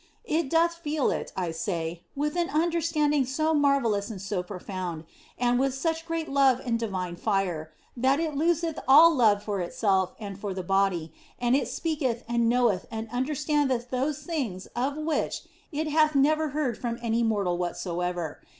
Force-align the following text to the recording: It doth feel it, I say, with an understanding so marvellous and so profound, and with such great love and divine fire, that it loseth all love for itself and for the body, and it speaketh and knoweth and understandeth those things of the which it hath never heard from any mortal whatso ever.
It 0.25 0.49
doth 0.49 0.73
feel 0.73 1.11
it, 1.11 1.31
I 1.37 1.51
say, 1.51 2.01
with 2.15 2.35
an 2.35 2.49
understanding 2.49 3.23
so 3.23 3.53
marvellous 3.53 4.09
and 4.09 4.19
so 4.19 4.41
profound, 4.41 5.05
and 5.37 5.59
with 5.59 5.75
such 5.75 6.07
great 6.07 6.27
love 6.27 6.59
and 6.65 6.79
divine 6.79 7.15
fire, 7.17 7.71
that 7.95 8.19
it 8.19 8.35
loseth 8.35 8.79
all 8.87 9.13
love 9.13 9.43
for 9.43 9.61
itself 9.61 10.15
and 10.17 10.39
for 10.39 10.55
the 10.55 10.63
body, 10.63 11.13
and 11.37 11.55
it 11.55 11.67
speaketh 11.67 12.23
and 12.27 12.49
knoweth 12.49 12.87
and 12.89 13.09
understandeth 13.11 13.91
those 13.91 14.23
things 14.23 14.65
of 14.75 14.95
the 14.95 15.01
which 15.01 15.43
it 15.71 15.87
hath 15.87 16.15
never 16.15 16.49
heard 16.49 16.79
from 16.79 16.97
any 17.03 17.21
mortal 17.21 17.59
whatso 17.59 17.99
ever. 17.99 18.41